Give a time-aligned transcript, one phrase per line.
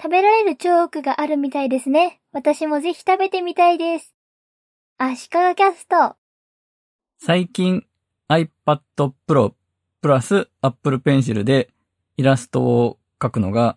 [0.00, 2.20] 食べられるチョークがあるみたいですね。
[2.30, 4.14] 私もぜひ食べてみたいです。
[4.96, 6.14] 足利キャスト。
[7.18, 7.84] 最近
[8.28, 8.48] iPad
[9.26, 9.54] Pro
[10.00, 11.70] プラス Apple Pencil で
[12.16, 13.76] イラストを描くのが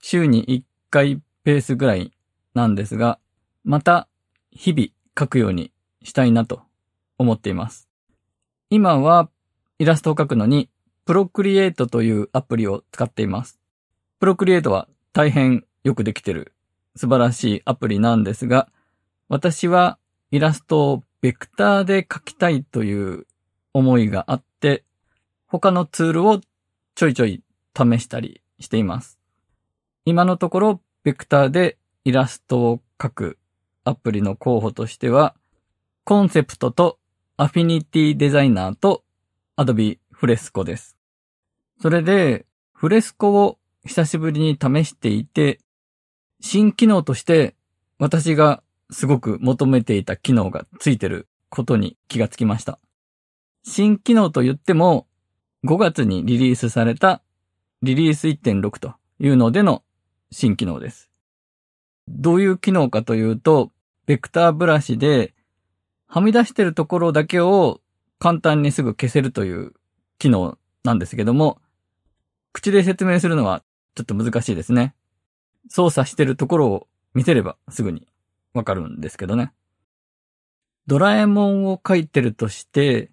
[0.00, 2.10] 週に1回ペースぐらい
[2.54, 3.20] なんですが、
[3.62, 4.08] また
[4.50, 5.70] 日々描くように
[6.02, 6.62] したいなと
[7.18, 7.88] 思っています。
[8.68, 9.30] 今は
[9.78, 10.70] イラストを描くのに
[11.06, 13.60] Procreate というアプリを使っています。
[14.20, 16.54] Procreate は大変よくできてる
[16.96, 18.68] 素晴らしいアプリなんですが、
[19.28, 19.98] 私は
[20.30, 23.26] イラストをベクターで描きたいという
[23.74, 24.84] 思いがあって、
[25.46, 26.40] 他のツールを
[26.94, 27.42] ちょいちょい
[27.76, 29.18] 試したりしています。
[30.04, 33.38] 今のところ、ベクターでイラストを描く
[33.84, 35.34] アプリの候補としては、
[36.04, 36.98] コンセプトと
[37.36, 39.04] アフィニティデザイナーと
[39.56, 40.96] Adobe フレスコです。
[41.80, 45.58] それで、フレスコを久しぶりに試していて、
[46.40, 47.54] 新機能として
[47.98, 52.78] 私がすごく求めていた機能がついてることに気がつきました。
[53.64, 55.06] 新機能と言っても、
[55.64, 57.22] 5月にリリースされた
[57.82, 59.82] リリース1.6というのでの
[60.30, 61.10] 新機能です。
[62.08, 63.70] どういう機能かというと、
[64.06, 65.34] ベクターブラシで
[66.06, 67.80] はみ出してるところだけを
[68.18, 69.72] 簡単にすぐ消せるという
[70.18, 71.60] 機能なんですけども、
[72.52, 73.62] 口で説明するのは
[73.94, 74.94] ちょっと難しいですね。
[75.68, 78.06] 操作してるところを見せればすぐに
[78.54, 79.52] わかるんですけどね。
[80.86, 83.10] ドラえもんを描いてるとして、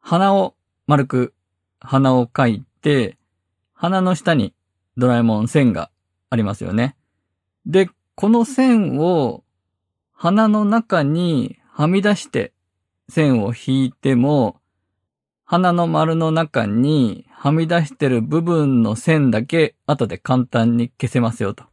[0.00, 0.54] 鼻を
[0.86, 1.34] 丸く
[1.80, 3.18] 鼻を描いて、
[3.74, 4.54] 鼻の下に
[4.96, 5.90] ドラえもん線が
[6.30, 6.96] ありますよね。
[7.66, 9.44] で、この線を
[10.12, 12.52] 鼻の中にはみ出して
[13.08, 14.60] 線を引いても、
[15.44, 21.64] 鼻の丸の中にはみ出してる部分の線だけ後で簡単に消せますよと。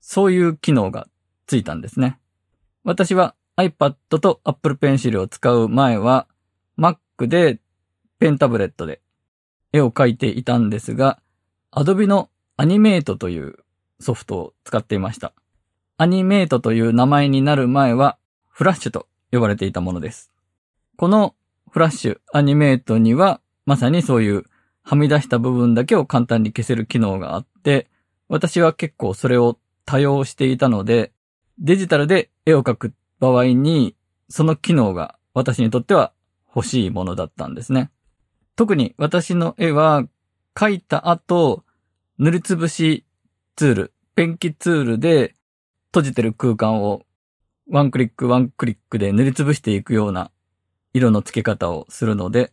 [0.00, 1.06] そういう機能が
[1.46, 2.18] ついたんですね。
[2.84, 6.26] 私は iPad と Apple Pencil を使う前は
[6.78, 6.96] Mac
[7.28, 7.60] で
[8.18, 9.00] ペンタブレットで
[9.72, 11.20] 絵を描いていたんですが、
[11.72, 13.56] Adobe の Animate という
[14.00, 15.32] ソフトを使っていました。
[15.98, 18.18] Animate という名前になる前は
[18.48, 20.32] フラッシュと呼ばれていたものです。
[20.96, 21.34] この
[21.72, 24.44] フラッシュ、アニメートには、まさにそういう
[24.82, 27.88] はみ出した部分だけを簡単に消せる機能があって、
[28.28, 31.12] 私は結構それを多用していたので、
[31.58, 33.96] デジタルで絵を描く場合に、
[34.28, 36.12] その機能が私にとっては
[36.54, 37.90] 欲しいものだったんですね。
[38.54, 40.04] 特に私の絵は
[40.54, 41.64] 描いた後、
[42.18, 43.06] 塗りつぶし
[43.56, 45.36] ツール、ペンキツールで
[45.86, 47.06] 閉じてる空間を
[47.70, 50.30] ワンクリックワンクリックで塗りつぶしていくような
[50.94, 52.52] 色の付け方をするので、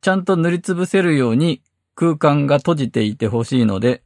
[0.00, 1.62] ちゃんと塗りつぶせるように
[1.94, 4.02] 空間が閉じていてほしいので、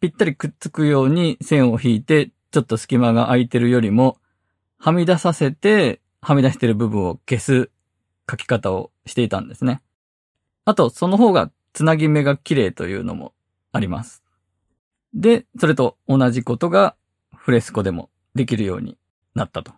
[0.00, 4.18] ぴったりくっつくように線を引いて、ちょっと隙間が空いてるよりも、
[4.78, 7.70] はみ出させて、はみ出してる部分を消す
[8.30, 9.82] 書き方をしていたんですね。
[10.64, 13.34] あと、その方がつなぎ目が綺麗というのも
[13.72, 14.22] あります。
[15.14, 16.96] で、それと同じことが
[17.34, 18.96] フレスコでもできるように
[19.34, 19.72] なったと。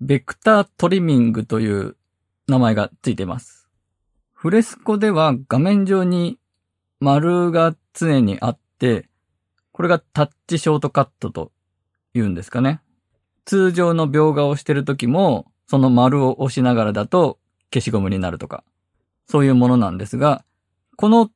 [0.00, 1.96] ベクタートリミングという
[2.48, 3.68] 名前がついています。
[4.32, 6.38] フレスコでは画面上に
[6.98, 9.08] 丸が常にあって、
[9.72, 11.52] これがタッチショートカットと
[12.14, 12.80] 言うんですかね。
[13.44, 17.38] 通常の描画をしてる時も、その丸を押しながらだと
[17.72, 18.64] 消しゴムになるとか、
[19.26, 20.44] そういうものなんですが、
[20.96, 21.30] この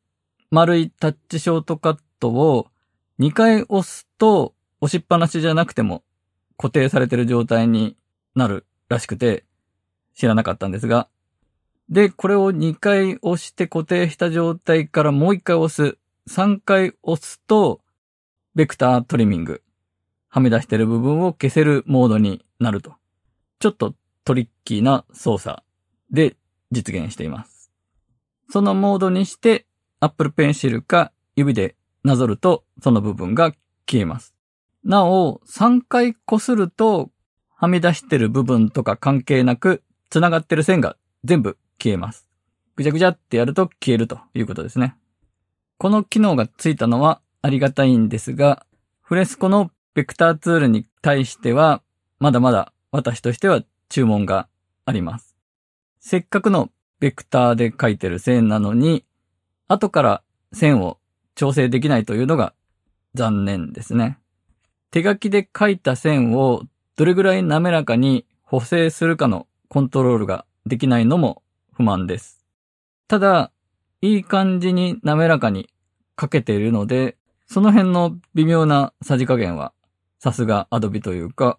[0.51, 2.69] 丸いタッチショートカットを
[3.21, 6.03] 2回押すと押しっぱなしじゃなくても
[6.57, 7.97] 固定されてる状態に
[8.35, 9.45] なるらしくて、
[10.15, 11.09] 知らなかったんですが、
[11.89, 15.99] で、これを2回押して固定した状態からもう1回押す、
[16.31, 17.81] 3回押すと、
[18.55, 19.63] ベクタートリミング、
[20.29, 22.95] はみ出してる部分を消せるモードになると。
[23.59, 25.63] ちょっとトリッキーな操作
[26.11, 26.37] で
[26.71, 27.71] 実現しています。
[28.51, 29.67] そのモードにして、
[30.01, 33.53] Apple Pencil か指でなぞると、その部分が
[33.87, 34.35] 消えます。
[34.85, 37.11] なお、3回擦ると、
[37.55, 42.29] はみ出してる部分とか関係なく、繋がってる線が全部消えます。
[42.77, 44.95] ぐちゃぐちゃってやると消えるということですね。
[45.79, 48.67] この機能がついたのはありがたいんですが、
[49.01, 51.81] フレスコのベクターツールに対しては、
[52.19, 54.49] まだまだ私としては注文が
[54.85, 55.35] あります。
[55.99, 56.69] せっかくの
[57.01, 59.07] ベクターで描いてる線なのに、
[59.67, 60.23] 後から
[60.53, 60.99] 線を
[61.35, 62.53] 調整できないというのが
[63.15, 64.19] 残念ですね。
[64.91, 66.65] 手書きで描いた線を
[66.97, 71.43] どれぐらい滑らかに補正するかのコントロールができないのも
[71.73, 72.45] 不満です。
[73.09, 73.53] ただ、
[74.03, 75.71] いい感じに滑らかに
[76.15, 77.17] 描けているので、
[77.47, 79.73] その辺の微妙なさじ加減は、
[80.19, 81.59] さすがアドビというか、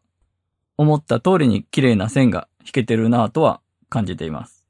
[0.78, 4.64] 思った通りに綺麗な線が引けてるなぁとは感じています。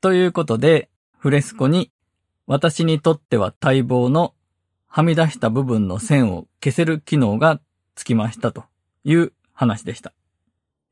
[0.00, 0.88] ということで、
[1.18, 1.90] フレスコに
[2.46, 4.34] 私にとっては待望の
[4.86, 7.60] はみ出した部分の線を消せる機能が
[7.96, 8.62] つきましたと
[9.02, 10.12] いう話でした。